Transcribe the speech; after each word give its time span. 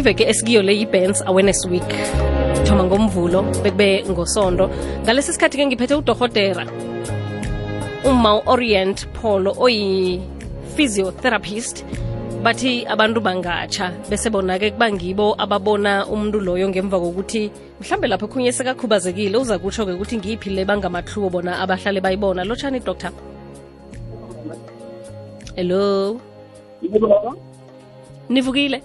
iveke 0.00 0.24
esikiyo 0.28 0.62
le 0.62 0.72
yi-bands 0.80 1.22
awareness 1.26 1.66
week. 1.66 1.94
Thoma 2.64 2.84
ngomvulo 2.84 3.42
bekube 3.62 4.04
ngosondo. 4.08 4.70
Ngalesi 5.04 5.32
sikhathi-ke 5.32 5.66
ngiphethe 5.66 5.94
udorhotera 5.94 6.66
uma 8.04 8.42
orient 8.46 9.06
polo 9.12 9.54
oyi-physiotherapist. 9.64 11.84
Bathi 12.42 12.86
abantu 12.86 13.20
bangatsha 13.20 13.90
bese 14.08 14.30
bona-ke 14.32 14.70
kuba 14.70 14.92
ngibo 14.92 15.34
ababona 15.38 16.06
umuntu 16.06 16.40
loyo 16.40 16.68
ngemva 16.68 17.00
kokuthi 17.00 17.50
mhlambe 17.80 18.08
lapho 18.08 18.28
khunye 18.28 18.52
sekakhubazekile 18.52 19.36
uza 19.36 19.58
kutsho-ke 19.58 19.92
ukuthi 19.92 20.16
ngiyiphi 20.16 20.50
le 20.50 20.64
bangamahluko 20.64 21.30
bona 21.30 21.60
abahlale 21.60 22.00
bayibona. 22.00 22.44
Lo 22.44 22.54
lotshani 22.54 22.80
doctor? 22.80 23.10
Hello? 25.56 26.20
Nivukile 28.30 28.82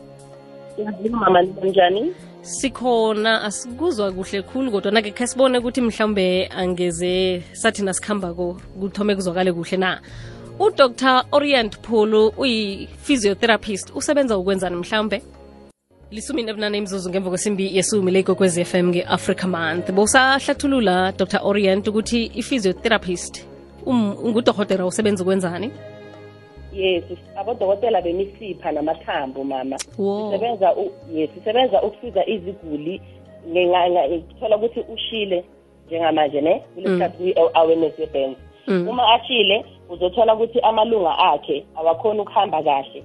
mama 1.11 1.41
njani 1.41 2.13
sikhona 2.41 3.41
asikuzwa 3.41 4.11
kuhle 4.11 4.41
khulu 4.41 4.71
kodwa-ke 4.71 5.11
khe 5.11 5.27
sibone 5.27 5.57
ukuthi 5.57 5.81
mhlawumbe 5.81 6.47
angeze 6.47 7.41
sathi 7.53 7.81
nasikhambako 7.83 8.61
kuthome 8.79 9.15
kuzwakale 9.15 9.53
kuhle 9.53 9.77
na? 9.77 10.01
Udr 10.59 11.23
orient 11.31 11.79
phulu 11.81 12.33
uyi-physiotherapist 12.37 13.95
usebenza 13.95 14.37
ukwenzani 14.37 14.75
mhlawumbe? 14.75 15.21
Lisumi 16.11 16.43
nebunane 16.43 16.77
imzuzu 16.77 17.09
ngemva 17.09 17.29
kwesimbi 17.29 17.75
yesumi 17.77 18.11
le 18.11 18.23
f 18.61 18.75
m 18.75 18.89
nge-africa 18.89 19.47
month. 19.47 19.91
Bowusahlathulula 19.91 21.11
dr 21.17 21.39
orient 21.43 21.87
ukuthi 21.87 22.31
i-physiotherapist 22.35 23.45
um, 23.85 24.35
usebenza 24.87 25.23
ukwenzani 25.23 25.71
yes 26.75 27.03
abodokotela 27.35 28.01
bemisipha 28.01 28.71
namathambo 28.71 29.43
mama. 29.43 29.77
Sisebenza 30.31 30.75
yes 31.13 31.29
sisebenza 31.33 31.81
ukusiza 31.81 32.25
iziguli. 32.25 33.01
Thola 34.39 34.57
ukuthi 34.57 34.79
ushile 34.93 35.43
njengamanje 35.87 36.41
ne? 36.41 36.63
Kulesikhathi 36.75 37.17
kwi-awareness 37.17 37.99
ye-bands 37.99 38.39
Mm. 38.67 38.87
uma 38.87 39.13
ashile 39.13 39.65
uzothola 39.89 40.33
ukuthi 40.33 40.59
amalunga 40.59 41.19
akhe 41.19 41.65
awakhoni 41.75 42.19
ukuhamba 42.19 42.63
kahle 42.63 43.03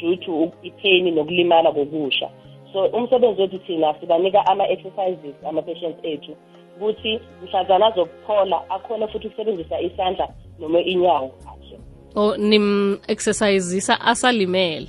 due 0.00 0.16
to 0.16 0.52
ipain 0.62 1.14
nokulimala 1.14 1.72
kokusha. 1.72 2.30
So 2.72 2.84
umsebenzi 2.84 3.42
wethu 3.42 3.58
thina 3.58 3.94
sibanika 4.00 4.46
ama-exercises 4.46 5.34
ama-patients 5.48 5.98
ethu 6.02 6.36
ukuthi 6.76 7.20
mhlazana 7.42 7.86
azokuphola 7.86 8.70
akhone 8.70 9.08
futhi 9.08 9.26
ukusebenzisa 9.26 9.80
isandla 9.80 10.28
noma 10.58 10.80
inyawo. 10.80 11.30
Kahle 12.14 12.34
o 12.34 12.36
nim-exercisisa 12.36 14.00
asalimele. 14.00 14.88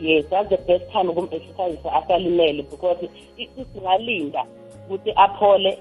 Yes 0.00 0.24
that's 0.30 0.48
the 0.48 0.56
best 0.56 0.92
time 0.92 1.08
ukum-exercisisa 1.08 1.92
asalimele 1.92 2.62
because 2.70 3.08
singalinda 3.72 4.44
ukuthi 4.88 5.12
aphole 5.16 5.78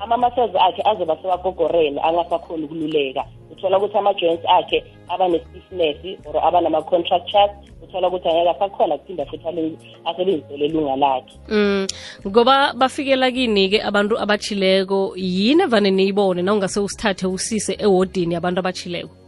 ama-muscles 0.00 0.56
akhe 0.56 0.82
azoba 0.84 1.16
sewagogoreni 1.22 2.00
angasakhoni 2.00 2.64
ukululeka. 2.64 3.24
Uthola 3.52 3.78
ukuthi 3.78 3.98
ama-joints 3.98 4.44
akhe 4.46 4.84
abane-stiffness 5.08 6.18
or 6.26 6.44
aba 6.44 6.60
nama-contractures 6.60 7.50
uthola 7.82 8.08
ukuthi 8.08 8.28
angeke 8.28 8.50
asakhona 8.50 8.98
kuphinda 8.98 9.26
futhi 9.26 9.78
asebenzise 10.04 10.56
lelunga 10.56 10.96
lakhe. 10.96 11.38
Mm, 11.48 11.86
ngoba 12.26 12.72
bafikela 12.72 13.30
kini-ke 13.30 13.82
abantu 13.82 14.18
abachileko 14.18 15.12
yini 15.16 15.62
evane 15.62 15.90
niyibone 15.90 16.42
na 16.42 16.52
ungase 16.52 16.80
usithathe 16.80 17.26
usise 17.26 17.76
ewodini 17.78 18.34
yabantu 18.34 18.60
abachileko 18.60 19.23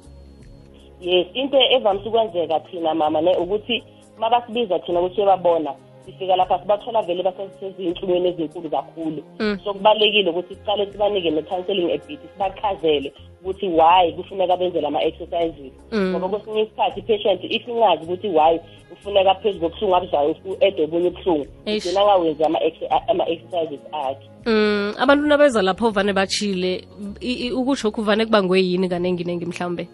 yes 1.00 1.26
into 1.34 1.56
evamise 1.70 2.08
ukwenzeka 2.08 2.60
thina 2.60 2.94
mama 2.94 3.20
ne 3.20 3.36
ukuthi 3.36 3.82
uma 4.18 4.30
basibiza 4.30 4.78
thina 4.78 5.00
ukuthi 5.00 5.20
uyababona 5.20 5.74
sifika 6.06 6.36
lapha 6.36 6.58
sibathola 6.58 7.02
vele 7.02 7.22
basezinhlungweni 7.22 8.28
ezinkulu 8.28 8.70
kakhulu. 8.70 9.22
Mm. 9.38 9.58
so 9.64 9.72
kubalulekile 9.74 10.30
ukuthi 10.30 10.54
siqale 10.54 10.86
sibanike 10.92 11.30
ne-counseling 11.30 11.90
ebit 11.90 12.20
sibachazele 12.32 13.12
ukuthi 13.42 13.68
why 13.68 14.12
kufuneka 14.12 14.56
benze 14.56 14.80
lama-exercises 14.80 15.72
Mm. 15.92 16.10
ngoba 16.16 16.28
kwesinye 16.28 16.62
isikhathi 16.62 17.00
i-patient 17.00 17.44
if 17.44 17.68
ingazi 17.68 18.02
ukuthi 18.04 18.28
why 18.28 18.60
kufuneka 18.90 19.34
phezu 19.34 19.60
kobuhlungu 19.60 19.96
abuzayo 19.96 20.34
ede 20.60 20.84
obunye 20.84 21.08
ubuhlungu 21.08 21.46
ugcina 21.66 22.00
angawenzi 22.00 22.44
ama-ex- 22.44 23.02
ama-exercises 23.08 23.80
akhe. 23.92 24.28
Mm, 24.46 24.94
abantu 24.98 25.26
nabeza 25.26 25.62
lapho 25.62 25.90
vane 25.90 26.12
bachile 26.12 26.84
i- 27.20 27.50
ukutsho 27.50 27.90
kuvane 27.90 28.24
kubangwe 28.24 28.60
yini 28.62 28.88
kaningi 28.88 29.24
nengi 29.24 29.46
mhlawumbe 29.46 29.88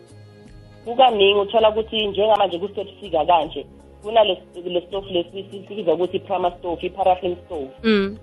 kukaningi 0.85 1.41
uthola 1.41 1.71
ukuthi 1.71 2.07
njengamanje 2.07 2.59
kusebusika 2.59 3.25
kanje 3.25 3.67
kunale 4.03 4.43
stofu 4.89 5.13
lesi 5.13 5.45
sibiza 5.69 5.95
ukuthi 5.95 6.17
i-prima 6.17 6.51
stove 6.51 6.87
i-paraffin 6.87 7.37
stove 7.47 7.71
mm. 7.83 8.19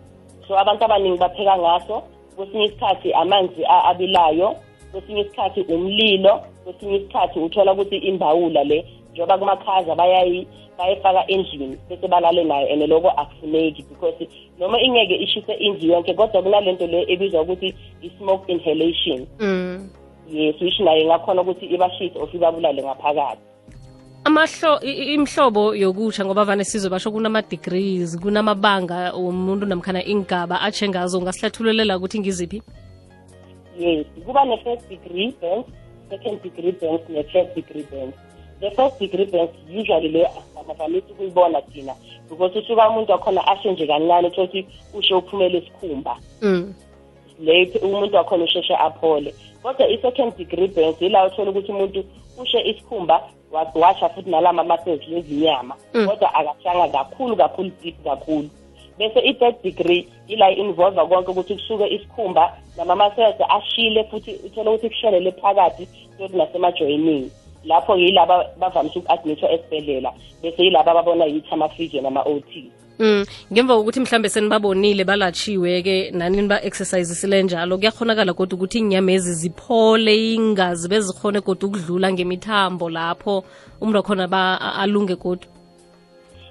so 0.48 0.60
abantu 0.60 0.86
abaningi 0.86 1.18
bapheka 1.18 1.58
ngaso 1.58 2.04
kwesinye 2.36 2.66
isikhathi 2.66 3.14
amanzi 3.14 3.66
abilayo 3.66 4.56
kwesinye 4.92 5.22
isikhathi 5.22 5.62
umlilo 5.62 6.42
kwesinye 6.64 6.96
isikhathi 6.96 7.40
uthola 7.40 7.74
ukuthi 7.74 7.98
imbawula 7.98 8.64
le 8.64 8.86
njengoba 9.12 9.38
kumakhaza 9.38 9.96
bayayi 9.96 10.48
bayifaka 10.78 11.28
endlini 11.28 11.78
bese 11.90 12.08
balale 12.08 12.44
nayo 12.44 12.74
and 12.74 12.82
loko 12.90 13.10
akufuneki 13.10 13.84
because 13.90 14.28
noma 14.60 14.82
ingeke 14.82 15.16
ishise 15.16 15.54
indlu 15.54 15.92
yonke 15.92 16.14
kodwa 16.14 16.42
kunalento 16.42 16.88
le 16.88 17.06
ebizwa 17.08 17.42
ukuthi 17.42 17.76
i-smoke 18.02 18.52
inhalation 18.52 19.28
Mm. 19.40 19.90
Yes 20.32 20.56
which 20.62 20.80
nayo 20.80 21.02
ingakhona 21.02 21.42
ukuthi 21.42 21.66
ibashise 21.66 22.20
of 22.20 22.34
ibabulale 22.34 22.84
ngaphakathi. 22.84 23.42
Amahlo 24.24 24.80
imhlobo 24.82 25.76
yokutsha 25.76 26.26
ngoba 26.26 26.46
vane 26.46 26.64
sizwe 26.64 26.90
basho 26.90 27.12
kunama-degrees 27.12 28.20
kunamabanga 28.20 29.14
womuntu 29.14 29.66
namkhana 29.66 30.06
ingaba 30.06 30.62
atshe 30.62 30.90
ngazo 30.90 31.20
ungasihlathululela 31.20 31.98
ukuthi 31.98 32.20
ngiziphi? 32.20 32.62
Yes 33.80 34.06
kuba 34.26 34.46
ne-first 34.46 34.90
degree 34.90 35.34
burns 35.42 35.66
second 36.10 36.42
degree 36.44 36.72
burns 36.72 37.02
ne-third 37.10 37.56
degree 37.56 37.86
burns 37.92 38.14
the 38.60 38.72
first 38.72 39.00
degree 39.00 39.26
burns 39.26 39.50
usually 39.70 40.10
le 40.10 40.28
asivamisi 40.60 41.12
ukuyibona 41.12 41.62
thina 41.62 41.94
because 42.30 42.60
usuka 42.60 42.90
umuntu 42.90 43.12
wakhona 43.12 43.48
ashe 43.48 43.72
nje 43.72 43.88
kancane 43.88 44.28
uthola 44.28 44.48
ukuthi 44.48 44.68
ushe 44.94 45.14
uphumele 45.14 45.58
isikhumba. 45.58 46.18
Mm. 46.42 46.74
Le 47.40 47.72
umuntu 47.82 48.16
wakhona 48.16 48.44
usheshe 48.44 48.76
aphole. 48.76 49.34
Kodwa 49.64 49.88
i-second 49.88 50.38
degree 50.38 50.68
burns 50.68 51.02
yila 51.02 51.26
uthola 51.28 51.52
ukuthi 51.52 51.72
umuntu 51.72 52.04
ushe 52.42 52.60
isikhumba 52.62 53.24
wa- 53.52 53.72
washa 53.76 54.10
futhi 54.10 54.30
nalama 54.30 54.64
muscles 54.64 55.08
lezinyama 55.08 55.76
Mm. 55.94 56.08
kodwa 56.08 56.34
akashanga 56.36 56.88
kakhulu 56.88 57.36
kakhulu 57.36 57.72
deep 57.84 58.04
kakhulu. 58.04 58.50
Bese 58.98 59.20
i-third 59.20 59.56
degree 59.64 60.08
ila 60.28 60.52
involva 60.52 61.06
konke 61.06 61.32
ukuthi 61.32 61.56
kusuke 61.56 61.88
isikhumba 61.88 62.58
nama-muscles 62.78 63.36
ashile 63.50 64.04
futhi 64.04 64.32
uthole 64.46 64.70
ukuthi 64.70 64.90
kushelele 64.90 65.32
phakathi 65.32 65.88
futhi 66.18 66.38
nasemajoyinini. 66.38 67.32
Lapho 67.66 67.96
yilaba 67.98 68.46
bavamise 68.60 69.00
uku-admithwa 69.00 69.52
esibhedlela 69.52 70.14
bese 70.44 70.64
yilaba 70.64 70.92
ababona 70.92 71.26
yithi 71.26 71.48
ama-physio 71.52 72.02
nama-ot 72.02 72.44
Mm, 73.00 73.26
ngemva 73.54 73.76
kokuthi 73.76 74.00
mhlambe 74.00 74.30
senibabonile 74.30 75.04
balatshiwe-ke 75.04 76.12
nani 76.12 76.42
niba-exercisisile 76.42 77.44
njalo 77.44 77.78
kuyakhonakala 77.78 78.34
kodwa 78.34 78.56
ukuthi 78.58 78.80
inyamezi 78.80 79.34
ziphole 79.34 80.34
ingazi 80.34 80.90
bezikhone 80.90 81.42
kodwa 81.42 81.70
ukudlula 81.70 82.12
ngemithambo 82.12 82.90
lapho 82.90 83.44
umuntu 83.82 83.98
wakhona 83.98 84.76
alunge 84.76 85.16
kodwa 85.16 85.48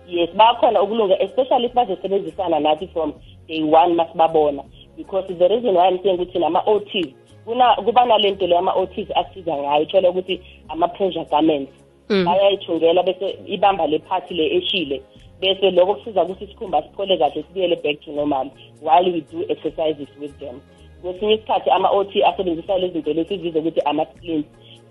yes 0.08 0.30
bakhona 0.34 0.82
ukulunga 0.82 1.22
especially 1.22 1.66
if 1.66 1.74
bazosebenzisana 1.74 2.60
nathi 2.60 2.86
from 2.92 3.12
day 3.48 3.62
one 3.62 3.94
masibabona. 3.94 4.64
Because 4.96 5.28
the 5.28 5.48
reason 5.48 5.74
why 5.74 5.88
I'm 5.88 6.02
saying 6.02 6.18
ukuthi 6.18 7.14
kuna 7.44 7.74
kuba 7.74 8.06
nalento 8.06 8.46
leyo 8.46 8.58
ama-ots 8.58 9.10
asiza 9.14 9.56
ngayo 9.56 9.82
uthole 9.82 10.08
ukuthi 10.08 10.40
ama-pressure 10.68 11.24
garments 11.30 11.72
Mm. 12.10 12.24
bayayithungela 12.24 13.02
bese 13.02 13.38
ibamba 13.46 13.86
le 13.86 13.98
phathi 13.98 14.34
le 14.34 14.56
eshile 14.56 15.02
bese 15.40 15.70
lokho 15.70 15.94
kusiza 15.94 16.22
ukuthi 16.22 16.44
isikhumba 16.44 16.82
siphole 16.82 17.18
kahle 17.18 17.42
sibuyele 17.42 17.76
back 17.76 18.00
to 18.00 18.12
normal 18.12 18.50
while 18.82 19.12
we 19.12 19.20
do 19.32 19.44
exercises 19.48 20.08
with 20.20 20.38
them. 20.38 20.60
Kwesinye 21.02 21.34
isikhathi 21.34 21.70
ama-ot 21.70 22.12
asebenzisa 22.24 22.78
lezi 22.78 22.92
zinto 22.92 23.12
lesi 23.12 23.38
zize 23.38 23.58
ukuthi 23.58 23.80
ama-splint 23.80 24.46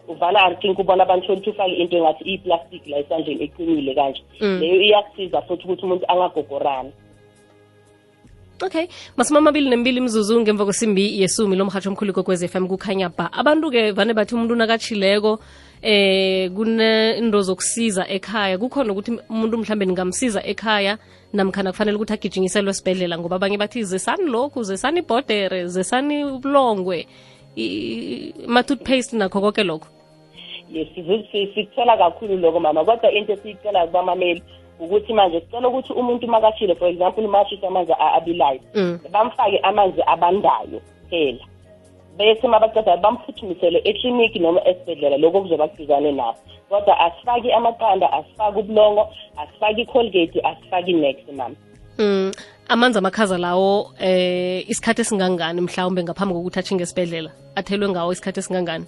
uvana 0.07 0.39
I 0.39 0.55
think 0.55 0.79
ubona 0.79 1.03
abantu 1.03 1.33
ukuthi 1.33 1.49
ufake 1.49 1.75
into 1.75 1.97
engathi 1.97 2.23
iyi-plastic 2.23 2.87
la 2.87 2.97
esandleni 2.97 3.43
eqinile 3.43 3.95
kanje. 3.95 4.23
Mm. 4.41 4.59
leyo 4.59 4.81
iyasiza 4.81 5.41
futhi 5.41 5.63
ukuthi 5.63 5.85
umuntu 5.85 6.05
angagogorani. 6.07 6.91
Okay. 8.63 8.87
Masumi 9.17 9.37
amabili 9.37 9.69
nembili 9.69 10.01
mzuzu 10.01 10.41
ngemva 10.41 10.65
kwesimbi 10.65 11.21
yesumi 11.21 11.55
lo 11.55 11.65
mhatsho 11.65 11.89
omkhulu 11.89 12.13
kokwez 12.13 12.45
FM 12.45 12.67
kukhanya 12.67 13.09
ba. 13.09 13.29
Abantu-ke 13.33 13.91
vane 13.91 14.13
bathi 14.13 14.35
umuntu 14.35 14.55
nakatshileko 14.55 15.39
eh 15.81 16.49
kunento 16.51 17.41
zokusiza 17.41 18.07
ekhaya 18.09 18.57
kukhona 18.57 18.91
ukuthi 18.91 19.11
umuntu 19.29 19.57
mhlambe 19.57 19.85
ningamsiza 19.85 20.41
ekhaya 20.45 20.97
namkhana 21.33 21.71
kufanele 21.71 21.95
ukuthi 21.95 22.13
agijinyiselwe 22.13 22.69
esibhedlela 22.71 23.17
ngoba 23.17 23.35
abanye 23.35 23.57
bathi 23.57 23.83
zesani 23.83 24.25
lokhu 24.25 24.63
zesani 24.63 24.99
ibhodere 24.99 25.67
zesani 25.67 26.25
ubulongwe 26.25 27.07
ama-toothpaste 28.47 29.17
nakho 29.17 29.41
konke 29.41 29.63
lokho 29.63 29.87
yes 30.71 30.87
sikuthola 31.53 31.97
kakhulu 31.97 32.37
lokho 32.37 32.59
mama 32.59 32.85
kodwa 32.85 33.11
into 33.11 33.33
esiyicela 33.33 33.87
kubamameli 33.87 34.43
ukuthi 34.79 35.13
manje 35.13 35.41
sicela 35.41 35.67
ukuthi 35.67 35.93
umuntu 35.93 36.27
makashile 36.27 36.75
for 36.75 36.87
example 36.87 37.27
mashisa 37.27 37.67
amanzi 37.67 37.93
abilayo 37.99 38.59
Mm. 38.75 38.99
bamfake 39.11 39.57
amanzi 39.63 40.01
abandayo 40.07 40.81
kuphela 41.03 41.45
bese 42.17 42.47
mabaqeda 42.47 42.97
bamphuthumisele 42.97 43.81
ekliniki 43.89 44.39
noma 44.39 44.61
esibhedlela 44.69 45.17
lokho 45.17 45.41
kuzoba 45.41 45.67
kuduzane 45.67 46.11
nabo 46.11 46.37
kodwa 46.69 46.99
asifaki 46.99 47.51
amaqanda 47.51 48.07
asifaki 48.13 48.59
ubulongo 48.59 49.03
asifaki 49.41 49.81
icolgate 49.81 50.39
asifaki 50.49 50.91
inex 50.91 51.17
mama 51.37 51.55
Mm. 51.99 52.31
amanzi 52.69 52.97
amakhaza 52.99 53.37
lawo 53.37 53.89
eh 53.99 54.69
isikhathi 54.69 55.01
esingangani 55.01 55.61
mhlawumbe 55.61 56.03
ngaphambi 56.03 56.33
kokuthi 56.33 56.59
athinge 56.59 56.83
esibhedlela? 56.83 57.31
Athelwe 57.55 57.89
ngawo 57.89 58.11
isikhathi 58.11 58.39
esingangani? 58.39 58.85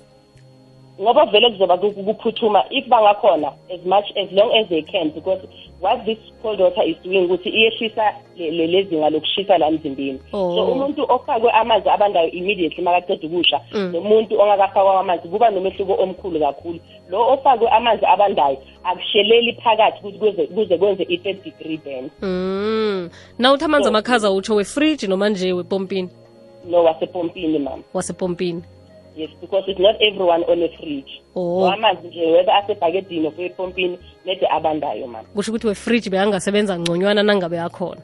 Ngoba 1.01 1.25
vele 1.25 1.49
kuzoba 1.49 1.77
ku- 1.77 1.91
kuphuthuma 1.91 2.63
if 2.69 2.85
bangakhona 2.87 3.47
as 3.73 3.85
much 3.85 4.05
as 4.17 4.31
long 4.31 4.51
as 4.59 4.67
they 4.69 4.81
can 4.81 5.09
because 5.11 5.41
what 5.81 6.05
this 6.05 6.17
cold 6.41 6.59
water 6.61 6.83
is 6.87 6.97
doing 7.03 7.25
ukuthi 7.25 7.49
iyehlisa 7.49 8.03
le- 8.37 8.51
le- 8.51 8.67
lezinga 8.67 9.09
lokushisa 9.09 9.57
la 9.57 9.67
emzimbeni 9.67 10.19
Oh. 10.33 10.55
so 10.55 10.65
umuntu 10.71 11.05
ofakwe 11.09 11.51
amanzi 11.51 11.89
abandayo 11.89 12.31
immediately 12.31 12.83
makaqeda 12.83 13.27
ukusha 13.27 13.61
Mm. 13.73 13.91
nomuntu 13.93 14.39
ongakafakwa 14.41 14.99
amanzi 14.99 15.27
kuba 15.27 15.49
nomehluko 15.49 15.93
omkhulu 16.03 16.39
kakhulu 16.39 16.79
lo 17.09 17.29
ofakwe 17.33 17.69
amanzi 17.69 18.05
abandayo 18.05 18.57
akusheleli 18.83 19.53
phakathi 19.53 19.99
ukuthi 19.99 20.17
kuze 20.19 20.47
kuze 20.47 20.77
kwenze 20.77 21.03
i-third 21.03 21.43
degree 21.43 21.77
burn 21.77 22.09
Mm. 22.21 23.09
na 23.37 23.53
uthi 23.53 23.65
amanzi 23.65 23.83
So- 23.83 23.89
amakhaza 23.89 24.31
utsho 24.31 24.55
wefriji 24.55 25.07
noma 25.07 25.29
nje 25.29 25.53
wepompini 25.53 26.09
no 26.69 26.83
wasepompini 26.83 27.59
mama 27.59 27.83
wasepompini 27.93 28.61
yes 29.19 29.29
because 29.41 29.63
it's 29.71 29.79
not 29.79 29.95
everyone 30.01 30.43
on 30.51 30.63
a 30.63 30.69
fridge. 30.77 31.11
Oh. 31.35 31.59
so 31.61 31.71
amanzi 31.71 32.07
nje 32.07 32.25
whether 32.31 32.53
asebhakedini 32.53 33.27
of 33.27 33.39
epompini 33.39 33.97
nede 34.25 34.47
abandayo 34.49 35.07
mama 35.07 35.27
kusho 35.35 35.51
ukuthi 35.51 35.67
wefriji 35.67 36.09
beyangasebenza 36.09 36.79
ngconywana 36.79 37.23
nangabe 37.23 37.59
akhona 37.59 38.01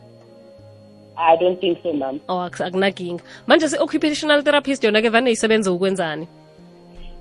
i 1.17 1.37
don't 1.37 1.59
think 1.59 1.77
so 1.83 1.93
mama 1.93 2.19
oh 2.27 2.41
ak- 2.41 2.61
akunakinga. 2.67 3.23
Manje 3.47 3.67
si-occupational 3.69 4.43
therapist 4.43 4.83
yona-ke 4.83 5.09
vane 5.09 5.31
isebenze 5.31 5.69
ukwenzani? 5.69 6.27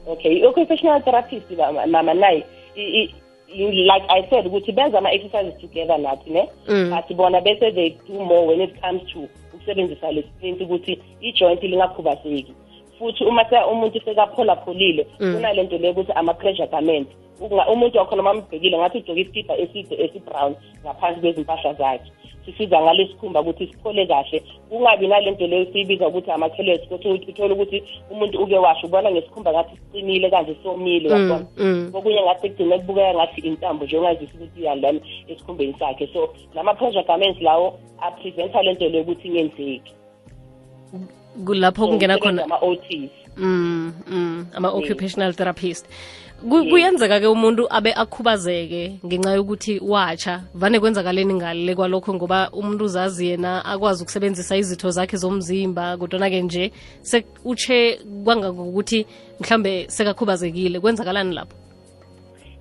Okay 0.06 0.32
i-occupational 0.38 1.02
therapist 1.02 1.50
mama 1.50 1.86
mama 1.86 2.14
naye 2.14 2.44
i- 2.76 2.80
i- 3.00 3.14
i- 3.54 3.84
like 3.92 4.04
i 4.08 4.22
said 4.30 4.46
ukuthi 4.46 4.72
benza 4.72 4.98
ama-exercises 4.98 5.60
together 5.60 5.98
nathi 5.98 6.30
ne? 6.30 6.48
Mm. 6.68 6.90
but 6.90 7.16
bona 7.16 7.40
bese 7.40 7.72
they 7.72 7.90
do 8.08 8.14
more 8.24 8.46
when 8.46 8.60
it 8.60 8.80
comes 8.80 9.02
to 9.12 9.18
ukusebenzisa 9.54 10.12
le 10.12 10.22
sprint 10.22 10.60
ukuthi 10.60 10.98
i-joint 11.20 11.62
lingakhubazeki. 11.62 12.52
Futhi 12.98 13.24
uma 13.24 13.44
umuntu 13.72 14.00
sekapholapholile 14.04 15.06
Mm. 15.20 15.34
kunalento 15.34 15.78
leyo 15.78 15.92
ukuthi 15.92 16.12
ama-pressure 16.12 16.66
garment. 16.66 17.08
Umuntu 17.72 17.98
wakhona 17.98 18.22
mambhekile 18.22 18.78
ngathi 18.78 18.98
ugcoke 18.98 19.20
isikipa 19.20 19.56
eside 19.56 19.94
esibrown 20.04 20.54
ngaphansi 20.84 21.20
kwezimpahla 21.20 21.74
zakhe. 21.74 22.10
Sisiza 22.44 22.82
ngalesikhumba 22.82 23.40
ukuthi 23.40 23.66
siphole 23.66 24.06
kahle. 24.06 24.42
Kungabi 24.68 25.06
nalento 25.06 25.46
leyo 25.46 25.66
siyibiza 25.72 26.08
ukuthi 26.08 26.30
ama-callus 26.30 26.80
ukuthi 26.84 27.08
uthole 27.08 27.54
ukuthi 27.54 27.82
umuntu 28.10 28.42
uke 28.42 28.58
washo 28.58 28.86
ubona 28.86 29.10
ngesikhumba 29.10 29.52
ngathi 29.52 29.76
siqinile 29.76 30.30
kanje 30.30 30.56
somile 30.62 31.08
Mm, 31.08 31.14
yabona 31.14 31.46
mm. 31.56 31.90
kokunye 31.92 32.22
ngathi 32.22 32.48
kugcine 32.48 32.78
kubukeka 32.78 33.14
ngathi 33.14 33.40
intambo 33.40 33.84
njengazisa 33.84 34.32
ukuthi 34.34 34.60
iyalana 34.60 35.00
esikhumbeni 35.28 35.74
sakhe. 35.78 36.06
So 36.12 36.28
lama-pressure 36.54 37.04
garments 37.04 37.40
lawo 37.40 37.78
apresenta 38.00 38.62
lento 38.62 38.88
leyo 38.88 39.02
ukuthi 39.02 39.28
ingenzeki. 39.28 39.92
Kulapho 41.46 41.88
kungena 41.88 42.18
khona 42.18 42.44
ama-ots 42.44 43.10
mm, 43.36 43.92
mm, 44.10 44.46
ama-occupational 44.54 45.32
therapist. 45.34 45.86
Kuyenzeka-ke 46.44 47.26
umuntu 47.26 47.66
abe 47.70 47.92
akhubazeke 47.92 49.00
ngenxa 49.06 49.32
yokuthi 49.34 49.80
watsha 49.80 50.42
vane 50.54 50.80
kwenzakaleni 50.80 51.34
ngale 51.34 51.74
kwalokho 51.74 52.14
ngoba 52.14 52.50
umuntu 52.52 52.84
uzazi 52.84 53.26
yena 53.26 53.64
akwazi 53.64 54.02
ukusebenzisa 54.02 54.56
izitho 54.56 54.90
zakhe 54.90 55.16
zomzimba 55.16 55.96
kodwana-ke 55.96 56.42
nje 56.42 56.72
utshe 57.44 57.98
kwangangokuthi 58.24 59.06
mhlambe 59.40 59.86
sekakhubazekile. 59.88 60.80
Kwenzakalani 60.80 61.34
lapho 61.34 61.63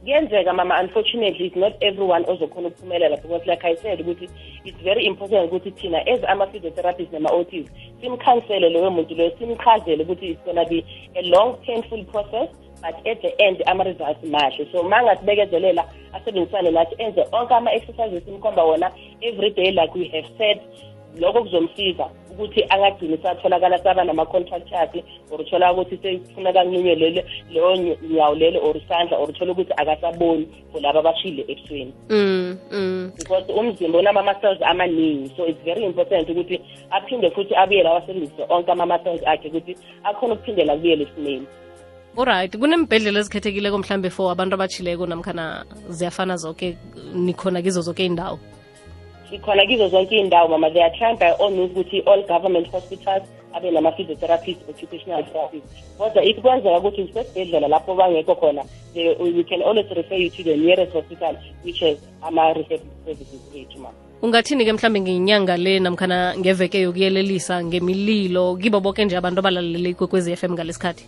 kuyenzeka 0.04 0.54
mama 0.54 0.82
unfortunately 0.82 1.46
it's 1.46 1.56
not 1.56 1.74
everyone 1.80 2.26
ozokhona 2.28 2.68
ukuphumelela 2.68 3.18
because 3.18 3.50
like 3.50 3.68
i 3.68 3.76
said 3.76 4.02
ukuthi 4.02 4.30
it's 4.66 4.84
very 4.84 5.06
important 5.06 5.52
ukuthi 5.52 5.72
thina 5.72 6.08
as 6.08 6.24
ama-physiotherapists 6.28 7.14
nama-ots 7.14 7.72
simkhansele 8.02 8.70
loyo 8.70 8.92
muntu 8.92 9.16
loyo 9.16 9.32
simchazele 9.40 10.04
ukuthi 10.04 10.28
it's 10.28 10.46
gonna 10.46 10.66
be 10.66 10.86
a 11.16 11.22
long 11.22 11.58
painful 11.66 12.04
process 12.06 12.50
but 12.84 13.08
at 13.08 13.22
the 13.22 13.42
end 13.42 13.64
ama-results 13.66 14.24
mahle. 14.24 14.68
So 14.72 14.84
ma 14.84 15.04
ngasibekezelela 15.04 15.84
asebenzisane 16.14 16.72
nathi 16.72 16.96
enze 16.98 17.26
onke 17.32 17.54
ama-exercises 17.54 18.24
simkhomba 18.26 18.64
wona 18.64 18.92
every 19.22 19.50
day 19.50 19.72
like 19.72 19.96
we 19.96 20.08
have 20.08 20.28
said 20.38 20.60
lokho 21.20 21.44
kuzomsiza 21.44 22.10
ukuthi 22.32 22.66
angagcini 22.70 23.18
satholakala 23.18 23.78
saba 23.84 24.04
nama-contractures 24.04 25.04
or 25.32 25.42
uthola 25.42 25.74
ukuthi 25.74 25.98
sekufuneka 25.98 26.64
kunqunywe 26.64 26.96
lele 26.96 27.26
leyo 27.52 27.98
nyawo 28.10 28.36
lelo 28.36 28.60
or 28.64 28.78
isandla 28.78 29.18
or 29.18 29.30
uthole 29.30 29.52
ukuthi 29.52 29.74
akasaboni 29.78 30.48
for 30.72 30.82
laba 30.82 31.00
abashile 31.00 31.46
ebusweni 31.48 31.94
mm, 32.10 32.58
mm. 32.72 33.12
because 33.18 33.52
umzimba 33.52 34.00
unama-muscles 34.00 34.62
amaningi 34.62 35.32
so 35.38 35.46
it's 35.48 35.64
very 35.64 35.84
important 35.86 36.30
ukuthi 36.30 36.60
aphinde 36.92 37.30
futhi 37.30 37.56
abuyele 37.56 37.90
awasebenzise 37.90 38.44
onke 38.50 38.72
ama-muscles 38.72 39.22
akhe 39.26 39.48
ukuthi 39.48 39.78
akhona 40.04 40.34
ukuphindela 40.34 40.74
kubuyele 40.76 41.04
esimeni. 41.04 41.48
Olright 42.18 42.58
kunembhedlela 42.58 43.20
ezikhethekileko 43.20 43.78
mhlambe 43.78 44.10
for 44.10 44.32
abantu 44.32 44.54
abachileko 44.56 45.06
namkhana 45.06 45.66
ziyafana 45.90 46.38
zonke 46.38 46.78
nikhona 47.14 47.62
kizo 47.62 47.82
zonke 47.82 48.06
indawo 48.06 48.40
sikhona 49.34 49.66
kizo 49.66 49.90
zonke 49.90 50.16
iy'ndawo 50.16 50.50
mama. 50.50 50.70
They 50.70 50.84
are 50.84 50.94
trying 50.98 51.18
by 51.18 51.32
all 51.42 51.50
means 51.50 51.72
ukuthi 51.74 52.06
all 52.06 52.22
government 52.28 52.68
hospitals 52.70 53.24
abe 53.54 53.72
nama-physiotherapist 53.72 54.70
occupational 54.70 55.24
therapist 55.26 55.66
kodwa 55.98 56.24
if 56.24 56.38
kwenzeka 56.42 56.78
ukuthi 56.78 57.02
usesibhedlela 57.02 57.68
lapho 57.68 57.96
bangekho 57.96 58.36
khona 58.36 58.64
we 59.20 59.44
can 59.44 59.62
always 59.62 59.90
refer 59.90 60.18
you 60.18 60.30
to 60.30 60.44
the 60.44 60.58
nearest 60.58 60.94
hospital 60.94 61.36
which 61.66 61.82
is 61.82 61.98
ama-receptive 62.22 62.94
services 63.06 63.42
ethu 63.56 63.80
mama. 63.80 63.98
Ungathini-ke 64.22 64.74
mhlambe 64.74 65.02
ngenyanga 65.02 65.58
le 65.58 65.80
namkhana 65.80 66.38
ngeveke 66.38 66.82
yokuyelelisa 66.82 67.64
ngemililo? 67.64 68.56
Kibo 68.56 68.80
boke 68.80 69.06
nje 69.06 69.18
abantu 69.18 69.40
abalalele 69.40 69.90
ikwekwezi 69.90 70.36
FM 70.36 70.54
ngalesikhathi? 70.54 71.06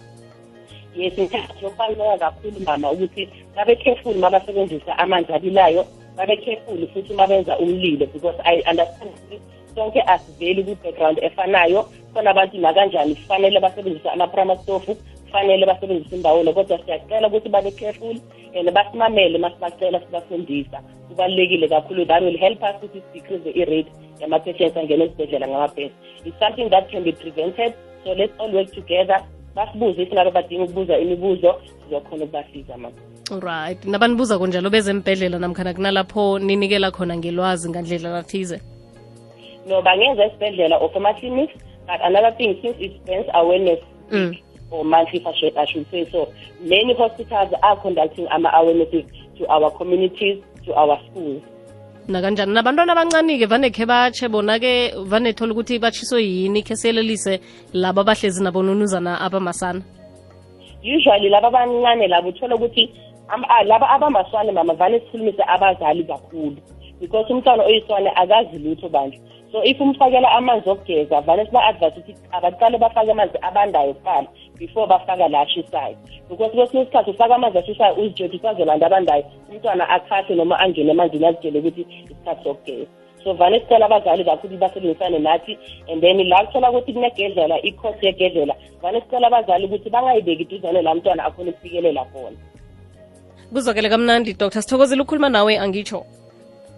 Yes 0.96 1.14
yokubaluleka 1.62 2.18
kakhulu 2.18 2.60
mama 2.66 2.92
ukuthi 2.92 3.30
babe 3.56 3.76
careful 3.76 4.16
mabasebenzisa 4.16 4.98
amanzi 4.98 5.34
abilayo 5.34 5.86
babe 6.16 6.38
careful 6.38 6.88
futhi 6.94 7.14
uma 7.14 7.28
benza 7.28 7.58
umlilo 7.58 8.06
because 8.06 8.38
i 8.44 8.62
understand 8.72 9.12
ukuthi 9.12 9.56
sonke 9.76 10.02
asiveli 10.02 10.64
kwi-background 10.64 11.20
efanayo. 11.24 11.90
Khona 12.14 12.30
abantu 12.30 12.58
nakanjani? 12.58 13.16
Kufanele 13.16 13.60
basebenzise 13.60 14.10
ama-prima 14.10 14.58
stove 14.58 14.96
kufanele 15.26 15.66
basebenzise 15.66 16.16
imbawelo 16.16 16.54
kodwa 16.54 16.80
siyacela 16.86 17.28
ukuthi 17.28 17.50
babe 17.50 17.72
careful 17.72 18.16
and 18.60 18.72
basimamele 18.72 19.38
uma 19.38 19.52
sibacela 19.52 20.00
sibafundisa. 20.00 20.82
Kubalulekile 21.10 21.68
kakhulu. 21.68 22.06
That 22.06 22.24
will 22.24 22.38
help 22.38 22.64
us 22.64 22.76
ukuthi 22.76 23.04
decrease 23.14 23.50
i-rate 23.50 23.92
yama-patients 24.22 24.78
angena 24.78 25.04
esibhedlela 25.06 25.48
ngamabhesi 25.48 25.94
it's 26.26 26.40
something 26.40 26.70
that 26.70 26.90
can 26.90 27.04
be 27.04 27.12
prevented 27.12 27.74
so 28.04 28.14
let's 28.14 28.34
all 28.40 28.52
work 28.52 28.72
together. 28.72 29.20
Basibuze 29.56 30.02
if 30.02 30.14
ngabe 30.14 30.32
badinga 30.32 30.64
ukubuza 30.64 30.98
imibuzo 30.98 31.62
sizokhona 31.84 32.24
ukubasiza 32.24 32.78
mama 32.78 33.15
right. 33.32 33.82
Nabanibuza 33.86 34.38
kunjalo 34.40 34.70
bezembhedlela 34.70 35.40
namkhana 35.40 35.74
kunalapho 35.74 36.40
ninikela 36.40 36.92
khona 36.92 37.18
ngelwazi 37.18 37.70
ngandlela 37.70 38.10
lathize 38.10 38.60
no 39.68 39.82
bangenza 39.82 40.26
esibhedlela 40.26 40.78
or 40.80 40.92
ama-clinics 40.96 41.54
but 41.88 42.00
another 42.04 42.32
thing 42.38 42.58
since 42.62 42.78
it 42.80 42.92
spends 43.02 43.28
awareness 43.34 43.80
Mm. 44.12 44.38
or 44.70 44.86
monthly 44.86 45.20
I 45.26 45.34
should, 45.34 45.58
I 45.58 45.66
should 45.66 45.90
say 45.90 46.08
so 46.12 46.32
many 46.62 46.94
hospitals 46.94 47.52
are 47.64 47.76
conducting 47.82 48.28
ama-awarenesses 48.28 49.06
to 49.38 49.48
our 49.48 49.72
communities 49.72 50.44
to 50.66 50.74
our 50.76 51.00
schools. 51.10 51.42
Nakanjani? 52.08 52.54
Nabantwana 52.54 52.94
abancani-ke 52.94 53.48
vanekhe 53.50 53.86
batshe 53.86 54.30
bona-ke 54.30 54.94
vanethola 55.10 55.54
ukuthi 55.54 55.80
batshiswe 55.80 56.22
yini 56.22 56.62
khe 56.62 56.76
siyelelise 56.76 57.40
laba 57.74 58.02
abahlezi 58.02 58.44
nabonunuzana 58.44 59.20
abamasana? 59.22 59.82
Usually 60.84 61.30
laba 61.30 61.48
abancane 61.48 62.08
labo 62.08 62.30
uthola 62.30 62.56
ukuthi 62.56 62.94
laba 63.66 63.90
abamaswane 63.90 64.52
mama 64.52 64.74
vane 64.74 65.00
sikhulumise 65.00 65.44
abazali 65.48 66.04
kakhulu 66.04 66.58
because 67.00 67.34
umntwana 67.34 67.64
oyiswane 67.64 68.10
akazi 68.16 68.58
lutho 68.60 68.90
bandla. 68.90 69.20
So 69.52 69.62
if 69.64 69.80
umfakela 69.80 70.32
amanzi 70.32 70.70
okugeza 70.70 71.22
vane 71.22 71.46
siba-advise 71.46 72.00
ukuthi 72.00 72.16
abaqale 72.32 72.78
bafake 72.78 73.12
amanzi 73.12 73.38
abandayo 73.42 73.94
kuqala 73.94 74.28
before 74.58 74.88
bafaka 74.88 75.28
la 75.28 75.42
ashisayo. 75.42 75.98
Because 76.30 76.52
kwesinye 76.52 76.84
isikhathi 76.84 77.12
ufaka 77.12 77.36
amanzi 77.36 77.58
ashisayo 77.58 77.96
uzijoti 77.96 78.38
usazolanda 78.38 78.86
abandayo 78.86 79.24
umntwana 79.50 79.90
akhathe 79.90 80.36
noma 80.36 80.60
angene 80.60 80.92
emanzini 80.92 81.26
azitshele 81.26 81.60
ukuthi 81.60 81.82
isikhathi 81.82 82.44
sokugeza. 82.44 82.92
So 83.24 83.34
vane 83.34 83.60
sicela 83.60 83.86
abazali 83.86 84.24
kakhulu 84.24 84.58
basebenzisane 84.58 85.20
nathi 85.20 85.58
and 85.90 86.02
then 86.02 86.18
la 86.30 86.46
kuthola 86.46 86.72
ukuthi 86.72 86.94
kunegedlela 86.94 87.62
ikhosi 87.62 88.06
yegedlela 88.06 88.56
vane 88.82 89.02
sicela 89.02 89.28
abazali 89.28 89.66
ukuthi 89.66 89.90
bangayibeki 89.90 90.44
iduzane 90.44 90.82
la 90.82 90.96
mntwana 90.96 91.26
akhona 91.26 91.50
ukufikelela 91.52 92.06
khona. 92.06 92.38
Kuzwakele 93.56 93.90
kamnandi 93.90 94.34
dr 94.34 94.62
sithokozile 94.62 95.02
ukukhuluma 95.02 95.30
nawe 95.30 95.58
angitsho. 95.58 96.06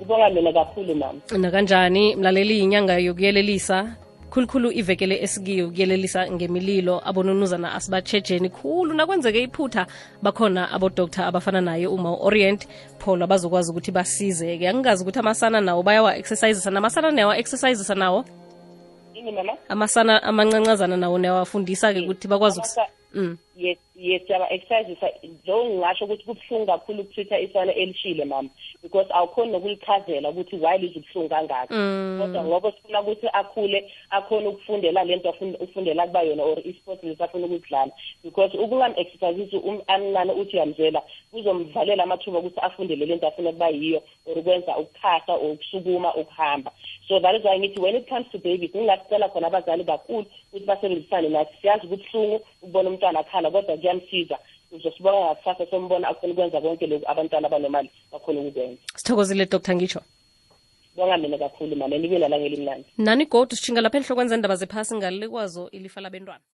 Ubonga 0.01 0.29
mina 0.29 0.53
kakhulu 0.53 0.95
mama 0.95 1.19
nakanjani? 1.37 2.15
Mlaleli 2.15 2.59
inyanga 2.59 2.97
yokuyelelisa. 2.97 3.95
Khulukhulu 4.29 4.71
ivekele 4.71 5.23
esikiyo 5.23 5.67
ukuyelelisa 5.67 6.31
ngemililo. 6.31 7.01
Abonunuzana 7.05 7.73
asibatshejeni 7.73 8.49
khulu. 8.49 8.93
Nakwenzeke 8.93 9.43
iphutha 9.43 9.87
bakhona 10.21 10.71
abodoktar 10.71 11.25
abafana 11.25 11.61
naye 11.61 11.87
uma 11.87 12.11
u-orient 12.11 12.67
paul 12.99 13.23
abazokwazi 13.23 13.71
ukuthi 13.71 13.91
basize-ke. 13.91 14.69
Angingazi 14.69 15.03
ukuthi 15.03 15.19
amasana 15.19 15.61
nawo 15.61 15.83
bayawa-exercisisa 15.83 16.71
namasana 16.71 17.11
niyawa-exercisisa 17.11 17.95
nawo 17.95 18.25
ini 19.17 19.31
mama? 19.31 19.53
Amasana 19.69 20.23
amancancazana 20.23 20.97
nawo 20.97 21.17
niyawafundisa-ke 21.17 21.99
ukuthi 22.01 22.27
bakwazi 22.27 22.61
mm. 23.13 23.37
Yes 23.57 23.77
yes 23.95 24.21
siyaba-exercisisa 24.27 25.09
though 25.45 25.65
ngingasho 25.65 26.05
ukuthi 26.05 26.23
kubuhlungu 26.23 26.65
kakhulu 26.65 27.01
ukuthutha 27.01 27.39
isana 27.39 27.73
elishile 27.73 28.25
mama. 28.25 28.49
Because 28.83 29.09
awukhoni 29.13 29.51
nokulichazela 29.51 30.29
ukuthi 30.29 30.55
why 30.55 30.77
lizobuhlungu 30.77 31.29
kangaka. 31.29 31.75
Kodwa 32.21 32.43
ngoba 32.43 32.71
sifuna 32.71 33.01
ukuthi 33.01 33.27
akhule 33.33 33.91
akhone 34.09 34.47
ukufundela 34.47 35.03
lento 35.03 35.29
afun- 35.29 35.57
ufundela 35.63 36.07
kuba 36.07 36.21
yona 36.21 36.43
or 36.43 36.59
i-sports 36.59 37.03
lesi 37.03 37.23
afuna 37.23 37.45
ukudlala 37.45 37.91
because 38.23 38.57
ukungam-exercisisi 38.57 39.57
um- 39.57 39.81
amncane 39.87 40.31
uthi 40.33 40.55
uyamzela 40.55 41.01
kuzomvalela 41.31 42.03
amathuba 42.03 42.39
ukuthi 42.39 42.59
afundele 42.59 43.05
lento 43.05 43.27
afuna 43.27 43.49
ukuba 43.49 43.69
yiyo 43.69 44.01
or 44.25 44.37
ukwenza 44.39 44.77
ukuphahla 44.77 45.33
or 45.35 45.51
ukusukuma 45.51 46.15
ukuhamba. 46.15 46.71
So 47.07 47.19
that 47.19 47.35
is 47.35 47.43
why 47.43 47.57
ngithi 47.59 47.79
when 47.79 47.95
it 47.95 48.09
comes 48.09 48.27
to 48.31 48.37
babies 48.37 48.71
ngingasicela 48.75 49.29
khona 49.29 49.47
abazali 49.47 49.83
kakhulu 49.83 50.25
ukuthi 50.53 50.65
basebenzisane 50.65 51.29
nathi. 51.29 51.57
Siyazi 51.61 51.87
kubuhlungu 51.87 52.41
ukubona 52.61 52.89
umntwana 52.89 53.19
akhala 53.19 53.46
kodwa 53.51 53.77
kuyamsiza. 53.77 54.37
Uzosibona 54.71 55.17
ngakusasa 55.19 55.65
sombona 55.71 56.07
akhona 56.07 56.33
ukwenza 56.33 56.61
konke 56.61 56.87
lokhu 56.87 57.05
abantwana 57.11 57.47
abanomali 57.47 57.89
bakhona 58.11 58.39
ukukwenza. 58.41 58.81
Sithokozile 58.95 59.45
dr 59.45 59.75
ngisho 59.75 60.01
bonga 60.95 61.17
mina 61.17 61.37
kakhulu 61.37 61.75
mama. 61.75 61.97
Nibe 61.97 62.19
nalangelimnandi 62.19 62.85
nani 62.97 63.25
godu 63.25 63.55
sishinga 63.55 63.81
lapha 63.81 63.97
enhlokweni 63.97 64.29
zendaba 64.29 64.55
zephasi 64.55 64.95
ngalikwazo 64.95 65.69
ilifa 65.71 66.01
labentwana 66.01 66.41